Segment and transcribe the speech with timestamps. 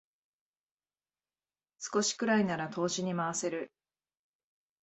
[1.77, 3.71] 少しくらいなら投資に回せる